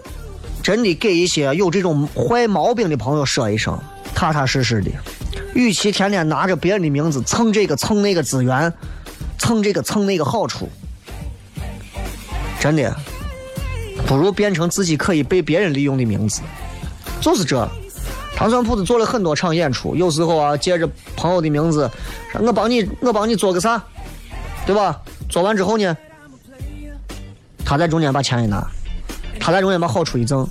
[0.67, 3.79] 真的给一些有这种坏毛病的朋友说一声，
[4.13, 4.91] 踏踏实实的。
[5.53, 8.73] 与其天天拿着别人的名字蹭这个蹭那个资源，
[9.37, 10.67] 蹭这个蹭那个好处，
[12.59, 12.93] 真的，
[14.05, 16.41] 不如变成自己可以被别人利用的名字。
[17.21, 17.65] 就是这，
[18.35, 21.89] 糖蒜铺子做了很多场演出，有时候啊借着朋友的名字，
[22.33, 23.81] 我帮你我帮你做个啥，
[24.65, 24.99] 对吧？
[25.29, 25.95] 做完之后呢，
[27.63, 28.69] 他在中间把钱一拿。
[29.47, 30.45] 他在中间把好处一挣，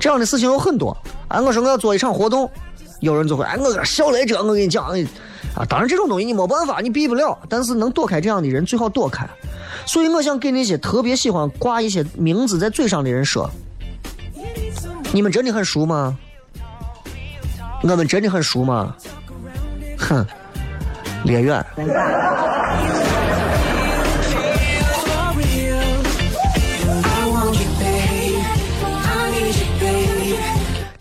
[0.00, 0.96] 这样的事情有很多。
[1.28, 2.50] 哎，我说我要做一场活动，
[2.98, 4.86] 有人就会哎，我小雷这，我跟你讲，
[5.54, 7.38] 啊，当然这种东西你没办法，你避不了。
[7.48, 9.24] 但是能躲开这样的人最好躲开。
[9.86, 13.48] 所以我想给那些特别喜欢挂一些名字在嘴上的人说：
[15.12, 16.18] 你们真的很熟吗？
[17.80, 18.92] 我们真的很熟吗？
[19.98, 20.26] 哼，
[21.22, 21.64] 烈远。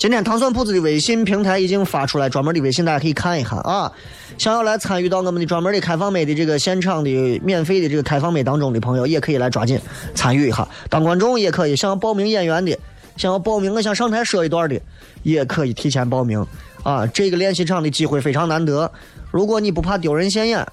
[0.02, 3.92] 今天糖蒜铺子的微信平台已经发出来专门的微信，大家可以看一看啊。
[4.36, 9.80] 想要来参与到我们的专门的开放麦的这个现场的免费的这个开放麦当中的朋友，也可以来抓紧
[10.16, 10.68] 参与一下。
[10.90, 12.76] 当观众也可以，想要报名演员的，
[13.16, 14.82] 想要报名我想上台说一段的，
[15.22, 16.44] 也可以提前报名
[16.82, 17.06] 啊。
[17.06, 18.92] 这个练习场的机会非常难得，
[19.30, 20.66] 如果你不怕丢人现眼，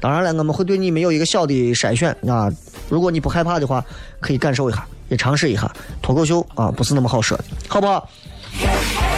[0.00, 2.50] 当然了，我们会对你们有一个小的筛选啊。
[2.88, 3.84] 如果你不害怕的话，
[4.18, 8.10] 可以感受一下，也尝试一下脱口秀啊，不是那么好说的，好不好？
[8.56, 9.13] hey, hey.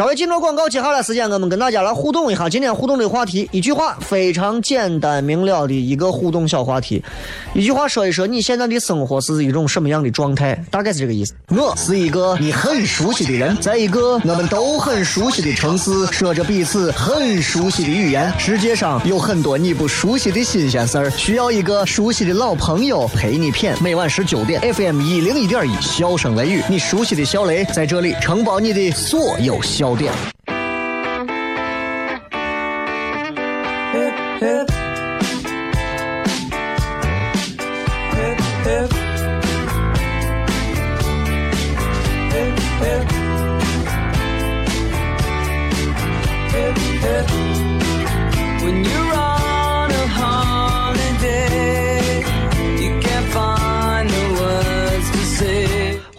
[0.00, 2.48] 稍微进入广告，接下来时间我们跟大家来互动一下。
[2.48, 7.04] 今天互动的话题，一句话非常简单明了的一个互动小话题，
[7.52, 11.34] 一句话说一说你现在的生活是一种什么样的状态，大概是这个意思。
[11.48, 18.32] 我是一个你很熟悉的人，在一个我们都很熟悉的城市，说着彼此很熟悉的语言。
[18.38, 23.78] 世界上有很多你不熟悉的新鲜事儿，需要一个熟悉的老朋友陪你谝。
[23.82, 29.89] 每晚十九点，FM 一零一点一，笑声雷雨，你熟悉的小雷在这里承包你的所有笑。
[29.96, 30.30] 点。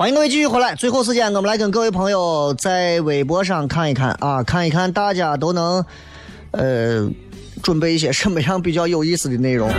[0.01, 0.73] 欢迎各位继续回来。
[0.73, 5.85] 最后时间，我们来跟各位朋友在微博上看一看啊，看一看大家都能
[6.49, 7.07] 呃
[7.61, 9.69] 准备一些什么样比较有意思的内容。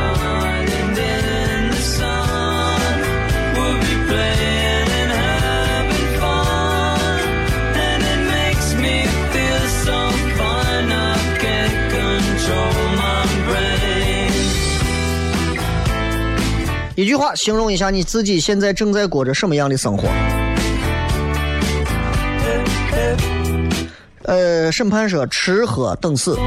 [17.12, 20.08] 句话形容一下你自己现在正在过着什么样的生活？
[24.22, 26.38] 呃，审判说吃喝等死。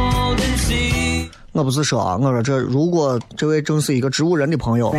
[1.52, 4.92] 我不是说啊，我说这如果这位正是一个植物人的朋友，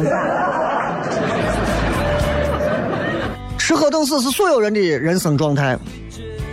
[3.58, 5.76] 吃喝等死是所有人的人生状态。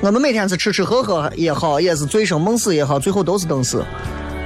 [0.02, 3.86] 我们每天是吃吃喝喝也好，也是醉生梦死也好，最后都是等死，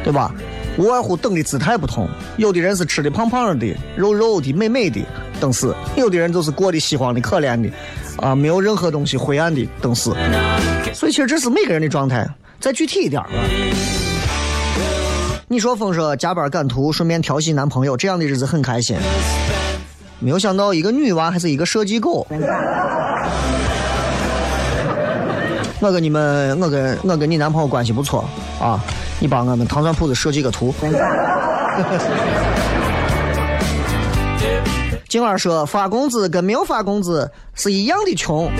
[0.03, 0.36] 对吧？
[0.78, 2.07] 无外乎等的姿态不同，
[2.38, 5.01] 有的人是吃的胖胖的、肉肉的、美美的
[5.39, 7.69] 等死；有的人就是过得稀荒的、可怜的，
[8.17, 10.15] 啊，没有任何东西、灰暗的等死。
[10.93, 12.28] 所以其实这是每个人的状态。
[12.59, 13.21] 再具体一点，
[15.47, 18.97] 你说风说加班赶图，顺便调戏男朋友，这样的日子很开心。
[20.19, 22.25] 没有想到一个女娃还是一个设计狗。
[25.80, 28.28] 我跟你们，我跟我跟你男朋友关系不错
[28.59, 28.84] 啊。
[29.20, 30.74] 你帮我们糖蒜铺子设计个图。
[35.09, 38.51] 静儿说发工资跟没有发工资是一样的穷。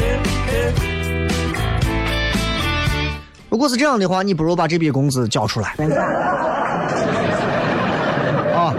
[3.50, 5.76] 如果是这样的话，你不如把这笔工资交出来。
[8.56, 8.74] 啊，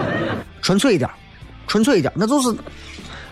[0.61, 1.07] 纯粹一点，
[1.67, 2.51] 纯粹一点，那就是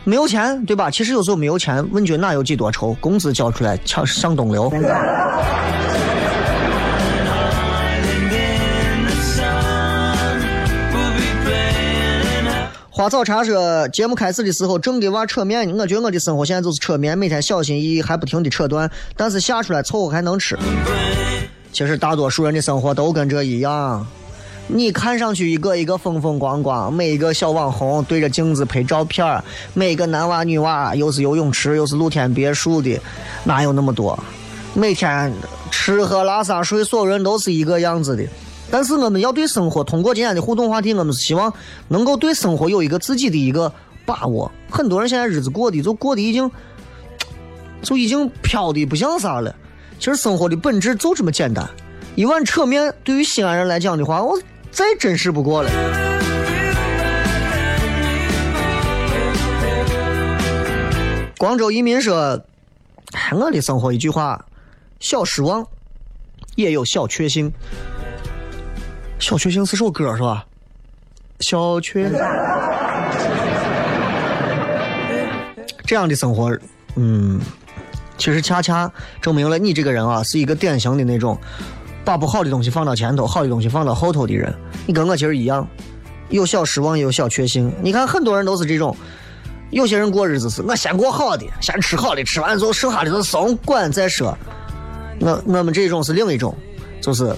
[0.03, 0.91] 没有钱，对吧？
[0.91, 2.93] 其实有时候没有钱，问君哪有几多愁？
[3.01, 4.71] 工资交出来，抢上东流。
[12.97, 20.57] 花草茶说，节目开始的时候正给娃扯面呢，我觉得我的生活现在就是扯面，每天小心翼翼还不停的扯断，但是下出来凑合还能吃。
[21.71, 24.03] 其实大多数人的生活都跟这一样，
[24.65, 29.43] 你看上去一个一个风风光光，每一个小网红对着镜子拍照片儿，
[29.75, 32.99] 每个男娃女娃又是游泳池又是露天别墅的，
[33.43, 34.17] 哪有那么多？
[34.73, 35.31] 每天
[35.69, 38.23] 吃喝拉撒睡，所有人都是一个样子的。
[38.69, 41.53] 但是我们要对生活，通过今天的互动话题，我们是希望
[41.87, 43.71] 能够对生活有一个自己的一个
[44.05, 44.51] 把握。
[44.69, 46.51] 很多人现在日子过的就过得已经，
[47.81, 49.55] 就已经飘的不像啥了。
[49.99, 51.67] 其实生活的本质就这么简单，
[52.15, 54.37] 一碗扯面对于西安人来讲的话，我
[54.69, 55.69] 再真实不过了。
[61.37, 62.41] 广州移民说
[63.31, 64.45] ：“我的生活一句话，
[64.99, 65.65] 小失望，
[66.55, 67.53] 也有小确幸。
[69.19, 70.45] 小确幸是首歌是吧？
[71.39, 72.09] 小确，
[75.85, 76.55] 这样的生活，
[76.95, 77.39] 嗯，
[78.17, 78.91] 其实恰恰
[79.21, 81.37] 证明了你这个人啊，是一个典型的那种
[82.05, 84.53] 把不好的东西放到前头，好的东西放到后头的人。
[84.85, 85.67] 你跟我其实一样，
[86.29, 87.71] 有小失望，也有小确幸。
[87.81, 88.95] 你看很多人都是这种，
[89.71, 94.37] 有些人过日子是我先过好的，先吃好的，吃完之后剩下的就甭管再说。
[95.19, 96.55] 我我们这种是另一种，
[97.01, 97.35] 就是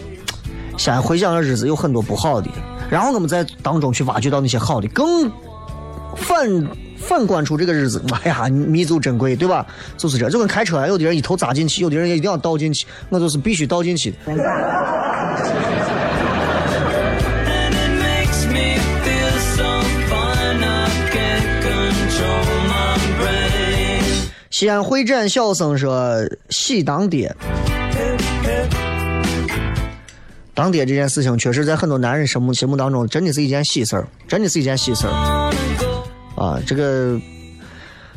[0.80, 2.49] 先回想的日子有很多不好的，
[2.89, 5.30] 然后我们在当中去挖掘到那些好的，更
[6.15, 6.67] 反
[6.97, 9.67] 反观出这个日子，哎呀，弥足珍贵，对吧？
[9.97, 14.17] 就是这，就跟开车，有的人一头扎进去，有的人也一定要倒进去，我就是必须倒进去的。
[24.49, 26.15] 西安会展小生说
[26.49, 27.36] 喜当爹。
[30.60, 35.53] 当爹这件事情，确实在很多男人心目心目当中，真的是一件喜事儿，真的是一件喜事儿。
[36.36, 37.18] 啊，这个，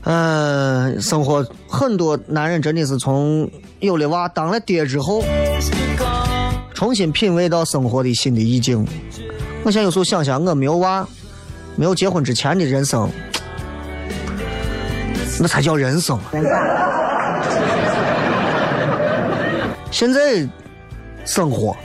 [0.02, 5.22] 嗯、生活很多男人真的是从有了娃当了爹之后，
[6.74, 8.84] 重新品味到生活的新的意境。
[9.62, 11.06] 我现在有时候想想，我没有娃，
[11.76, 13.08] 没有结婚之前的人生，
[15.38, 16.18] 那才叫人生。
[19.92, 20.44] 现在
[21.24, 21.76] 生活，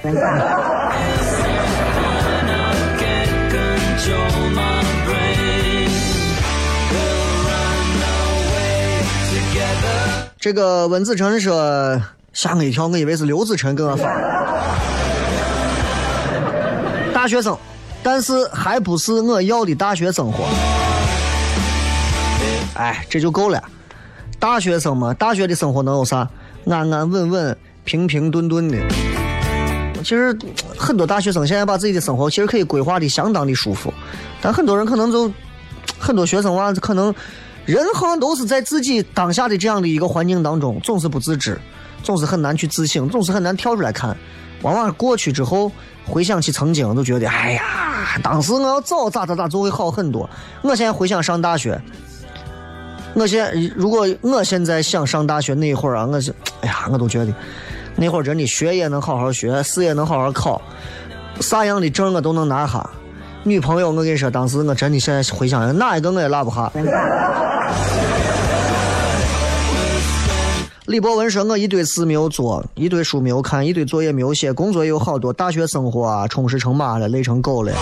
[10.40, 12.02] 这个温子成说
[12.34, 14.08] 吓我一跳，我以为是刘子成给我发。
[17.14, 17.58] 大学生，
[18.02, 20.46] 但是还不是我要的大学生活。
[22.76, 23.62] 哎，这就够了。
[24.40, 26.28] 大学生嘛，大学的生活能有啥？
[26.70, 28.78] 安安稳稳、平平顿顿的。
[30.08, 30.34] 其实
[30.78, 33.94] 很多大学生现在把自己的生活其实可以规划的相当的舒服，
[34.42, 35.30] 但很多人可能就
[36.00, 37.14] 很多学生娃可能
[37.66, 41.60] 人好像都是在自己当下的这样的一个环境当中，总是不自知，
[42.04, 44.16] 总是很难去自省，总是很难跳出来看。
[44.62, 45.70] 往往过去之后，
[46.06, 50.30] 回想起曾经，都觉得哎呀，当时我要早咋咋咋就会好很多。
[50.62, 51.78] 我现在回想上大学，
[53.14, 57.34] 我现如果我现在想上大学那一会儿啊，我是哎呀，我都觉得
[57.98, 60.62] 那会儿真的学也能好好学，试也能好好考，
[61.40, 62.88] 啥样的证我都能拿下。
[63.44, 66.72] 女朋友，我跟你说，当时我真的现在回想，哪一个我也落不下。
[70.86, 77.74] 李博文说：“我一堆事没有做，一堆书没有看，一堆作业没有写，工作也有好多，大学生活啊，充实成马了，累成狗了。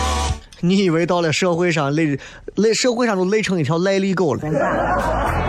[0.60, 2.18] 你以为到了社会上累
[2.56, 4.42] 累，社会上都累成一条赖痢狗了？”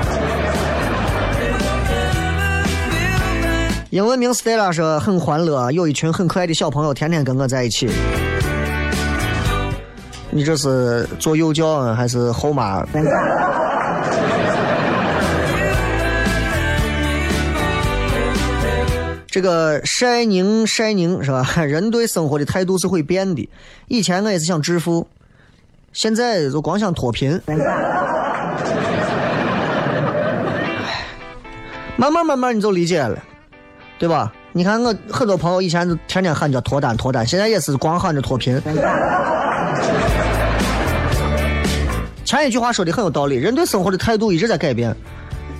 [3.93, 7.87] 英文名 Stella 说：“很欢乐，有一群很可爱的小朋友，天天跟我在一起。”
[10.33, 12.83] 你这是做幼教啊还是后妈？
[19.27, 21.45] 这个晒宁晒宁是吧？
[21.63, 23.47] 人对生活的态度是会变的。
[23.89, 25.05] 以前我也是想致富，
[25.91, 27.39] 现在就光想脱贫。
[31.95, 33.23] 慢慢慢慢你就理解了，
[33.99, 34.31] 对吧？
[34.51, 38.61] 你看我很多朋友以前都天天喊着脱单脱单，现在也是光喊着脱贫。
[42.23, 44.95] 前一句话说的很有道理，人对生活的态度一直在改变。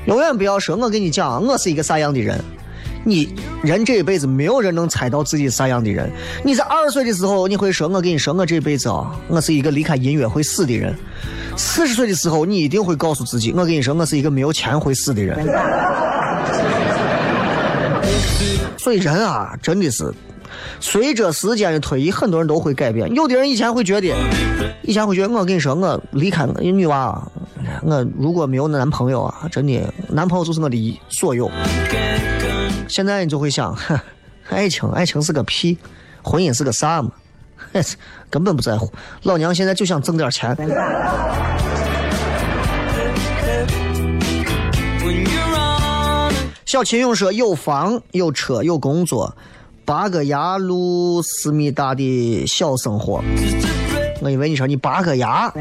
[0.06, 2.40] 永远不要说，我跟你讲，我是一个啥样的人。
[3.06, 6.10] 你人这一辈子没有人能猜到自己啥样的人。
[6.44, 10.96] 你在二十岁的时候，你会说，我跟你说，我这辈子啊，我是一个离开音乐会死的人。
[11.58, 15.38] 四十岁的时候，你一定会告诉自己，我跟你说，我是一个没有钱会死的人。
[18.84, 20.14] 所以人啊，真的是
[20.82, 23.10] 随着时间的推移，很多人都会改变。
[23.14, 24.14] 有的人以前会觉得，
[24.82, 27.26] 以前会觉得，我跟你说，我离开我女娃，
[27.82, 31.50] 我如果没有男朋友啊，真的男朋友就是我的所有。
[32.90, 33.74] 现在你就会想，
[34.50, 35.78] 爱情，爱情是个屁，
[36.22, 37.10] 婚姻是个啥嘛？
[38.30, 38.92] 根本不在乎。
[39.22, 40.54] 老娘现在就想挣点钱。
[46.74, 49.38] 小秦勇说：“有房有车有工作，
[49.86, 53.24] 拔个牙路思密达的小生活。”
[54.24, 55.54] 我以为你说你拔个牙。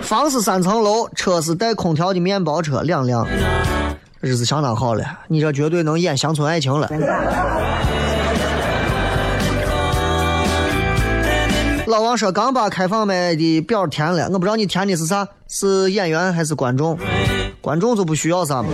[0.00, 3.28] 房是三层楼，车是带空调的面包车两辆，
[4.18, 5.04] 日子相当好了。
[5.28, 6.88] 你这绝对能演乡村爱情了。
[11.86, 16.98] 老王说刚把开放麦的表填了，我不知道你填的是啥，是演员还是观众？
[17.64, 18.68] 观众就不需要啥嘛。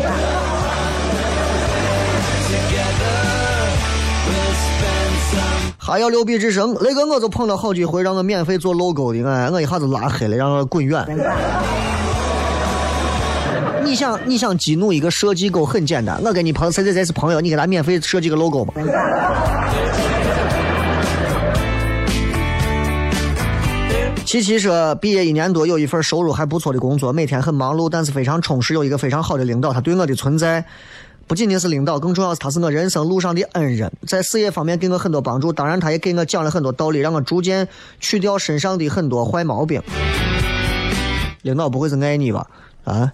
[5.79, 11.07] 还要留笔之声，那个我就碰到好几回让我免费做 logo 的，哎，我一下子拉黑了，让我滚远。
[13.85, 18.73] 你想你想激怒一个设计狗很简单，我跟你朋谁谁谁是朋友，你给他免费设计个 logo 嘛。
[24.31, 28.75] 琪琪说，毕业一年多，有一份收入还不错的工作，每天很忙碌，但是非常充实。
[28.75, 30.65] 有一个非常好的领导，他对我的存在，
[31.27, 35.53] 不仅仅是领导，更重要是他是我人生路上的恩人，在事业方面给我很多帮助。
[35.53, 37.67] 当然，他也给我讲了很多道理，让我逐渐
[37.99, 39.83] 去掉身上的很多坏毛病。
[41.43, 42.47] 领导不会是爱你吧？
[42.85, 43.11] 啊？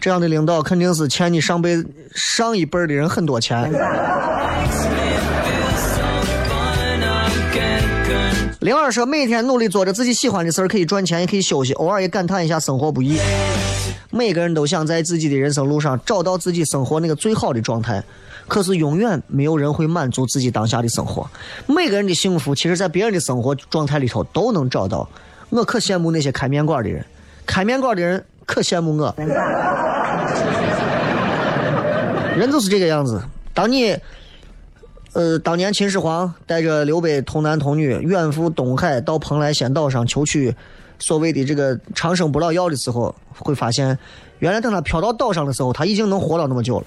[0.00, 1.84] 这样的领导肯定是欠你上辈
[2.14, 3.70] 上一辈的人很多钱。
[8.64, 13.18] 灵儿说：“每天努力做着自己喜欢的事儿，可以赚钱，也可以休息，偶尔也感叹一下生活不易。
[14.10, 18.02] 每个人都想在自己的人生路上找到自己生活那个最好的状态，
[18.48, 21.28] 可是永远没有人会满足自己当下的生活。
[21.66, 25.06] 每个人的幸福，其实在别人的生活状态里头都能找到。
[25.50, 27.04] 我可羡慕那些开面馆的人，
[27.44, 29.14] 开面馆的人可羡慕我。
[32.34, 33.94] 人就是这个样子，当你……”
[35.14, 40.52] 呃，当年秦始皇带着刘备童男童女远赴东海，到蓬莱仙岛上求取
[40.98, 43.96] 所谓的这个长生不老药的时候，会发现，
[44.40, 46.84] 原来等他飘到岛上的时候，他已经能活到那么久了。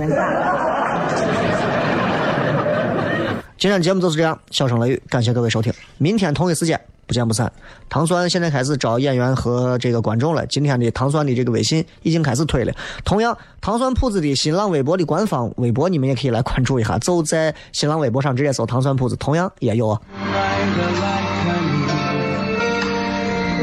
[3.58, 6.80] 今天节目就是这样，笑声雷雨，感谢各位收听，明天同一时间。
[7.08, 7.52] 不见不散。
[7.90, 10.46] 糖酸现在开始招演员和这个观众了。
[10.46, 12.74] 今天的糖酸的这个微信已经开始推了。
[13.04, 17.00] 同样，糖酸铺子的新浪微博的官方微博，你们也可以来关注一下。
[17.00, 19.88] 就在新浪微博上直接搜“糖酸铺子”，同样也有。
[19.88, 19.96] 为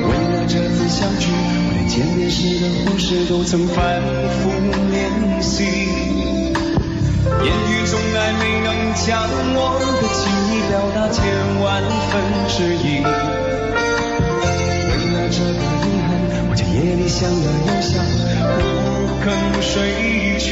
[0.08, 4.50] 了这次相聚，我连见面时的故事都曾反复
[4.90, 5.93] 练习。
[7.24, 9.24] 言语中还没能将
[9.56, 11.24] 我的情意表达千
[11.60, 11.64] 万
[12.10, 12.12] 分
[12.48, 13.00] 之一。
[14.86, 16.08] 为了这个遗憾，
[16.48, 17.92] 我在夜里想了又想，
[18.58, 18.62] 不
[19.24, 19.26] 肯
[19.62, 19.72] 睡
[20.38, 20.46] 去。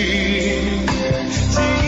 [1.51, 1.85] 记忆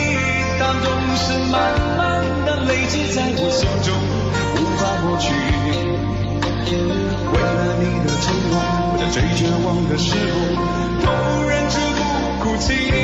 [0.60, 1.56] 当中是慢
[1.96, 2.02] 慢
[2.44, 3.88] 的累积在我心中，
[4.56, 5.32] 无法抹去。
[7.32, 8.52] 为了你的承诺，
[8.92, 10.36] 我在最绝望的时候，
[11.00, 11.06] 都
[11.48, 13.03] 忍住不哭泣。